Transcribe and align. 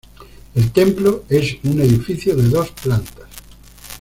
El 0.55 0.71
templo 0.71 1.25
es 1.29 1.57
un 1.63 1.79
edificio 1.79 2.35
de 2.35 2.49
dos 2.49 2.71
plantas. 2.71 3.27